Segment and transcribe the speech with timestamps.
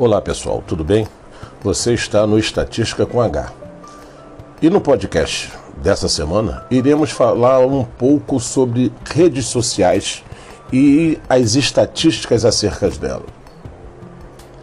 [0.00, 1.08] Olá pessoal, tudo bem?
[1.60, 3.52] Você está no Estatística com H.
[4.62, 5.52] E no podcast
[5.82, 10.22] dessa semana iremos falar um pouco sobre redes sociais
[10.72, 13.26] e as estatísticas acerca delas.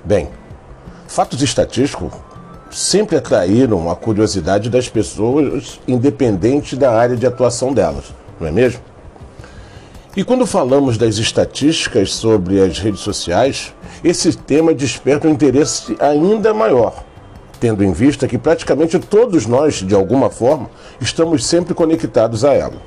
[0.06, 0.30] Bem,
[1.06, 2.14] fatos estatísticos
[2.72, 8.06] sempre atraíram a curiosidade das pessoas, independente da área de atuação delas,
[8.40, 8.80] não é mesmo?
[10.16, 16.54] E quando falamos das estatísticas sobre as redes sociais, esse tema desperta um interesse ainda
[16.54, 17.04] maior,
[17.60, 20.70] tendo em vista que praticamente todos nós, de alguma forma,
[21.02, 22.78] estamos sempre conectados a ela.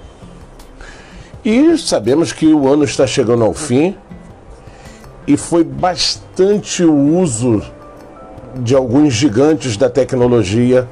[1.44, 3.94] E sabemos que o ano está chegando ao fim
[5.26, 7.62] e foi bastante o uso
[8.56, 10.88] de alguns gigantes da tecnologia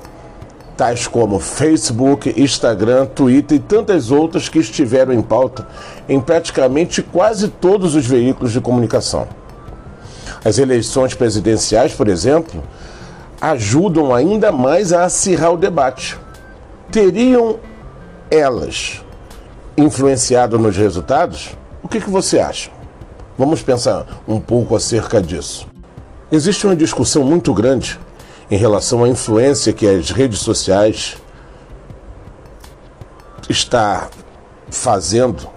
[0.77, 5.67] tais como Facebook, Instagram, Twitter e tantas outras que estiveram em pauta
[6.09, 9.27] em praticamente quase todos os veículos de comunicação.
[10.45, 12.63] As eleições presidenciais, por exemplo,
[13.41, 16.19] ajudam ainda mais a acirrar o debate.
[16.91, 17.59] Teriam
[18.31, 19.03] elas
[19.77, 21.57] influenciado nos resultados?
[21.83, 22.71] O que, que você acha?
[23.39, 25.67] Vamos pensar um pouco acerca disso.
[26.31, 27.99] Existe uma discussão muito grande
[28.51, 31.17] em relação à influência que as redes sociais
[33.49, 34.09] está
[34.71, 35.49] fazendo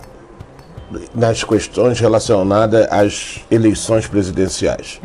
[1.13, 4.99] nas questões relacionadas às eleições presidenciais.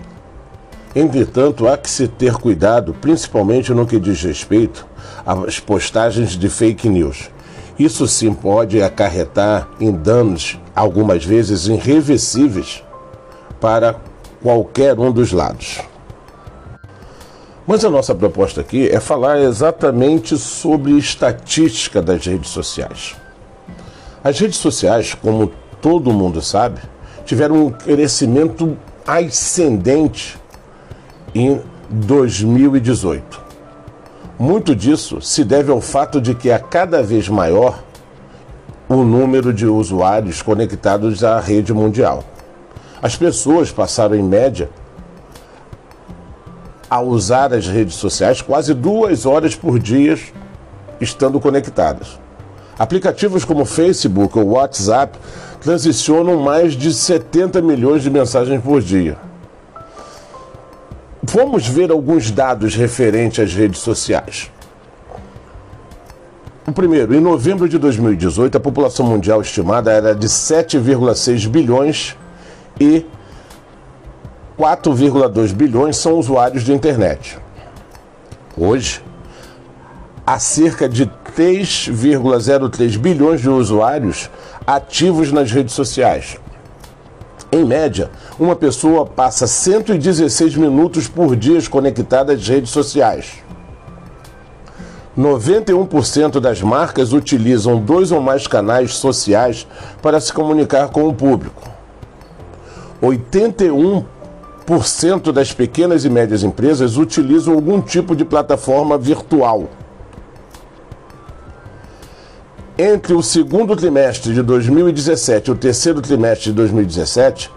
[0.97, 4.87] Entretanto, há que se ter cuidado, principalmente no que diz respeito
[5.27, 7.31] às postagens de fake news.
[7.79, 12.85] Isso sim pode acarretar em danos, algumas vezes irreversíveis,
[13.61, 13.97] para
[14.41, 15.81] qualquer um dos lados.
[17.67, 23.17] Mas a nossa proposta aqui é falar exatamente sobre estatística das redes sociais.
[24.23, 26.81] As redes sociais, como todo mundo sabe,
[27.25, 30.39] tiveram um crescimento ascendente
[31.35, 33.43] em 2018.
[34.39, 37.83] Muito disso se deve ao fato de que é cada vez maior
[38.89, 42.25] o número de usuários conectados à rede mundial.
[43.01, 44.69] As pessoas passaram, em média,
[46.95, 50.17] a usar as redes sociais quase duas horas por dia
[51.01, 52.21] estando conectadas.
[52.79, 55.19] Aplicativos como Facebook ou WhatsApp
[55.61, 59.17] transicionam mais de 70 milhões de mensagens por dia.
[61.21, 64.49] Vamos ver alguns dados referentes às redes sociais.
[66.65, 72.17] O primeiro, em novembro de 2018, a população mundial estimada era de 7,6 bilhões
[72.81, 73.05] e
[74.59, 77.39] 4,2 bilhões são usuários de internet.
[78.57, 79.03] Hoje,
[80.25, 81.07] há cerca de
[81.37, 84.31] 3,03 bilhões de usuários
[84.65, 86.39] ativos nas redes sociais.
[87.51, 93.45] Em média, uma pessoa passa 116 minutos por dia conectada às redes sociais.
[95.19, 99.67] 91% das marcas utilizam dois ou mais canais sociais
[100.03, 101.63] para se comunicar com o público.
[103.01, 104.05] 81
[104.83, 109.69] cento das pequenas e médias empresas utilizam algum tipo de plataforma virtual.
[112.77, 117.51] Entre o segundo trimestre de 2017 e o terceiro trimestre de 2017,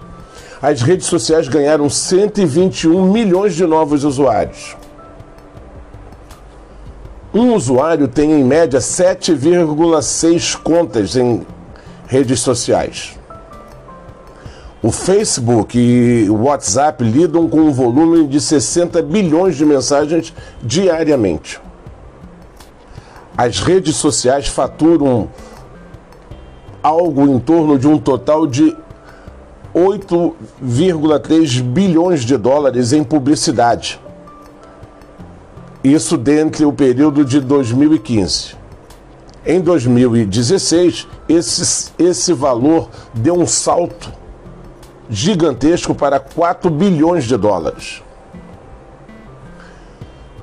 [0.62, 4.75] as redes sociais ganharam 121 milhões de novos usuários.
[7.34, 11.45] Um usuário tem em média 7,6 contas em
[12.07, 13.16] redes sociais.
[14.81, 21.59] O Facebook e o WhatsApp lidam com um volume de 60 bilhões de mensagens diariamente.
[23.35, 25.29] As redes sociais faturam
[26.83, 28.77] algo em torno de um total de
[29.73, 33.99] 8,3 bilhões de dólares em publicidade.
[35.83, 38.55] Isso dentre o período de 2015.
[39.44, 44.11] Em 2016, esse, esse valor deu um salto
[45.09, 48.01] gigantesco para 4 bilhões de dólares.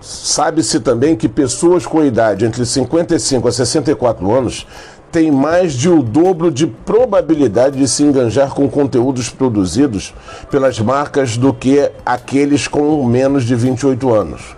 [0.00, 4.66] Sabe-se também que pessoas com idade entre 55 a 64 anos
[5.10, 10.12] têm mais de o dobro de probabilidade de se enganjar com conteúdos produzidos
[10.50, 14.56] pelas marcas do que aqueles com menos de 28 anos.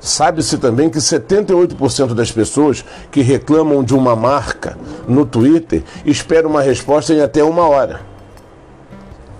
[0.00, 4.78] Sabe-se também que 78% das pessoas que reclamam de uma marca
[5.08, 8.00] no Twitter esperam uma resposta em até uma hora.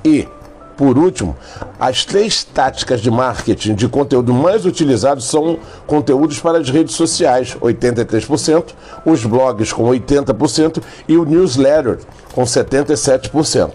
[0.04, 0.28] E,
[0.76, 1.36] por último,
[1.78, 7.56] as três táticas de marketing de conteúdo mais utilizados são conteúdos para as redes sociais,
[7.60, 8.66] 83%,
[9.04, 11.98] os blogs com 80% e o newsletter
[12.32, 13.72] com 77%.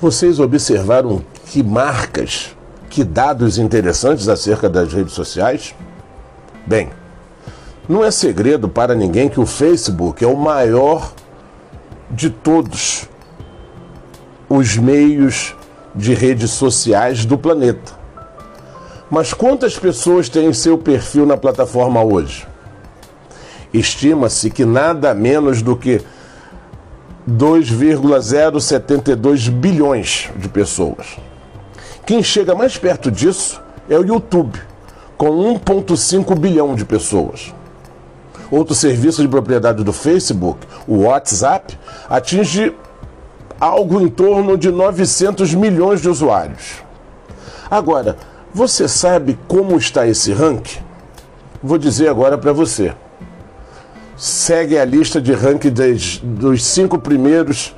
[0.00, 2.56] Vocês observaram que marcas
[2.88, 5.74] que dados interessantes acerca das redes sociais?
[6.66, 6.90] Bem,
[7.88, 11.12] não é segredo para ninguém que o Facebook é o maior
[12.10, 13.08] de todos
[14.56, 15.54] os meios
[15.94, 17.92] de redes sociais do planeta.
[19.10, 22.46] Mas quantas pessoas têm seu perfil na plataforma hoje?
[23.72, 26.00] Estima-se que nada menos do que
[27.26, 31.18] 2,072 bilhões de pessoas.
[32.04, 33.58] Quem chega mais perto disso
[33.88, 34.60] é o YouTube,
[35.16, 37.54] com 1,5 bilhão de pessoas.
[38.50, 41.78] Outro serviço de propriedade do Facebook, o WhatsApp,
[42.10, 42.74] atinge
[43.62, 46.82] algo em torno de 900 milhões de usuários.
[47.70, 48.16] Agora,
[48.52, 50.80] você sabe como está esse ranking?
[51.62, 52.92] Vou dizer agora para você.
[54.16, 57.72] Segue a lista de ranking dos, cinco primeiros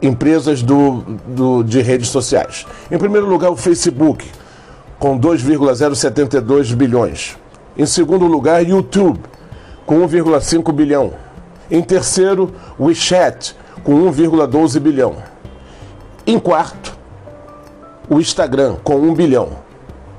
[0.00, 2.64] empresas do, do, de redes sociais.
[2.90, 4.24] Em primeiro lugar, o Facebook,
[4.98, 7.36] com 2,072 bilhões.
[7.76, 9.20] Em segundo lugar, YouTube,
[9.88, 11.14] com 1,5 bilhão.
[11.70, 15.16] Em terceiro, WeChat, com 1,12 bilhão.
[16.26, 16.94] Em quarto,
[18.06, 19.48] o Instagram, com 1 bilhão.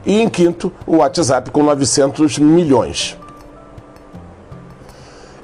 [0.04, 3.16] E em quinto, o WhatsApp, com 900 milhões.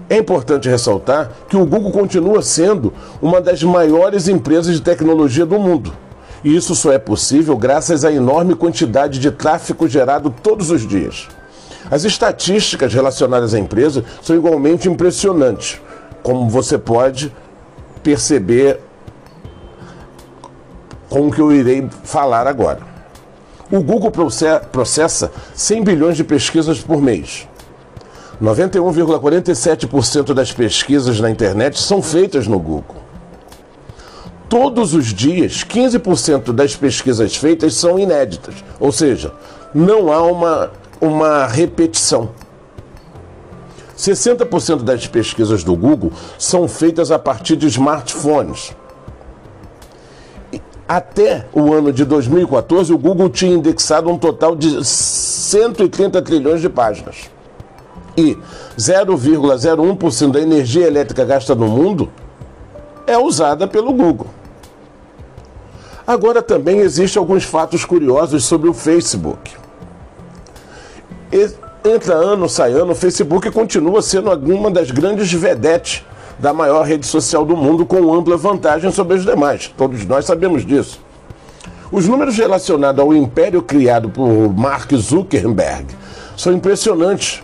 [0.09, 5.59] É importante ressaltar que o Google continua sendo uma das maiores empresas de tecnologia do
[5.59, 5.93] mundo.
[6.43, 11.27] E isso só é possível graças à enorme quantidade de tráfego gerado todos os dias.
[11.89, 15.79] As estatísticas relacionadas à empresa são igualmente impressionantes,
[16.23, 17.33] como você pode
[18.01, 18.79] perceber
[21.09, 22.79] com o que eu irei falar agora.
[23.71, 24.11] O Google
[24.71, 27.47] processa 100 bilhões de pesquisas por mês.
[28.41, 32.97] 91,47% das pesquisas na internet são feitas no Google.
[34.49, 39.33] Todos os dias, 15% das pesquisas feitas são inéditas, ou seja,
[39.73, 42.29] não há uma uma repetição.
[43.97, 48.75] 60% das pesquisas do Google são feitas a partir de smartphones.
[50.87, 56.69] Até o ano de 2014, o Google tinha indexado um total de 130 trilhões de
[56.69, 57.29] páginas.
[58.17, 58.37] E
[58.77, 62.09] 0,01% da energia elétrica gasta no mundo
[63.07, 64.27] é usada pelo Google.
[66.05, 69.64] Agora também existem alguns fatos curiosos sobre o Facebook
[71.83, 76.03] entra ano, sai ano, o Facebook continua sendo uma das grandes vedetes
[76.39, 79.71] da maior rede social do mundo, com ampla vantagem sobre os demais.
[79.77, 80.99] Todos nós sabemos disso.
[81.91, 85.85] Os números relacionados ao império criado por Mark Zuckerberg
[86.35, 87.43] são impressionantes.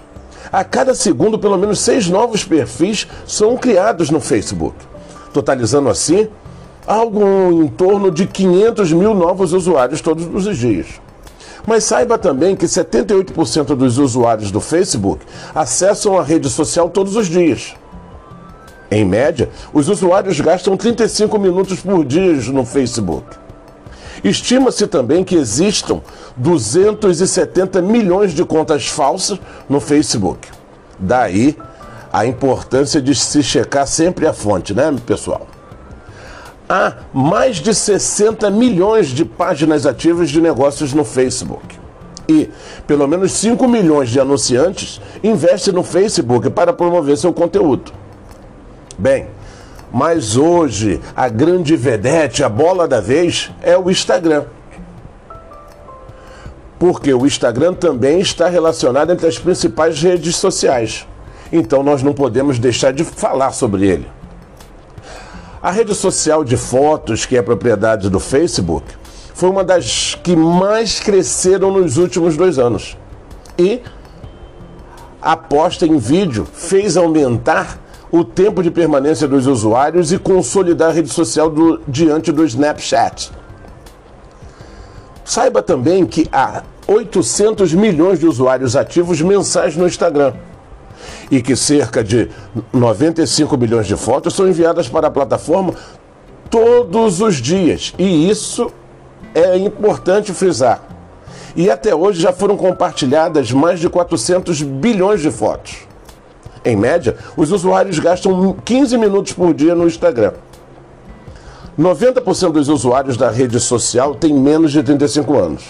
[0.52, 4.76] A cada segundo, pelo menos seis novos perfis são criados no Facebook,
[5.32, 6.28] totalizando assim
[6.86, 7.24] algo
[7.64, 10.88] em torno de 500 mil novos usuários todos os dias.
[11.65, 17.27] Mas saiba também que 78% dos usuários do Facebook acessam a rede social todos os
[17.27, 17.75] dias.
[18.89, 23.25] Em média, os usuários gastam 35 minutos por dia no Facebook.
[24.24, 26.01] Estima-se também que existam
[26.36, 29.39] 270 milhões de contas falsas
[29.69, 30.48] no Facebook.
[31.00, 31.57] Daí
[32.12, 35.48] a importância de se checar sempre a fonte, né, pessoal?
[36.72, 41.78] Há mais de 60 milhões de páginas ativas de negócios no Facebook.
[42.30, 42.50] E
[42.88, 47.92] pelo menos 5 milhões de anunciantes investem no Facebook para promover seu conteúdo.
[48.98, 49.28] Bem,
[49.92, 54.46] mas hoje a grande vedete, a bola da vez, é o Instagram.
[56.80, 61.06] Porque o Instagram também está relacionado entre as principais redes sociais.
[61.51, 64.21] Então nós não podemos deixar de falar sobre ele.
[65.62, 68.84] A rede social de fotos, que é propriedade do Facebook,
[69.36, 72.98] foi uma das que mais cresceram nos últimos dois anos.
[73.60, 73.80] E
[75.22, 77.80] a posta em vídeo fez aumentar
[78.12, 83.32] o tempo de permanência dos usuários e consolidar a rede social do, diante do Snapchat.
[85.24, 90.34] Saiba também que há 800 milhões de usuários ativos mensais no Instagram
[91.32, 92.30] e que cerca de
[92.74, 95.74] 95 milhões de fotos são enviadas para a plataforma
[96.50, 97.94] todos os dias.
[97.98, 98.70] E isso
[99.34, 100.84] é importante frisar.
[101.56, 105.88] E até hoje já foram compartilhadas mais de 400 bilhões de fotos.
[106.64, 110.34] Em média, os usuários gastam 15 minutos por dia no Instagram.
[111.80, 115.64] 90% dos usuários da rede social têm menos de 35 anos.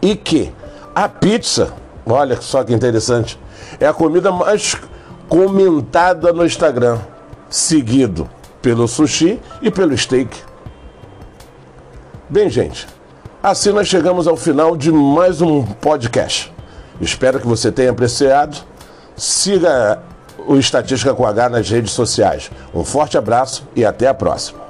[0.00, 0.50] E que
[0.94, 1.72] a pizza,
[2.06, 3.38] olha só que interessante,
[3.78, 4.76] é a comida mais
[5.28, 6.98] comentada no Instagram,
[7.48, 8.28] seguido
[8.60, 10.36] pelo sushi e pelo steak.
[12.28, 12.86] Bem, gente,
[13.42, 16.52] assim nós chegamos ao final de mais um podcast.
[17.00, 18.58] Espero que você tenha apreciado.
[19.16, 20.02] Siga
[20.46, 22.50] o Estatística com H nas redes sociais.
[22.74, 24.69] Um forte abraço e até a próxima.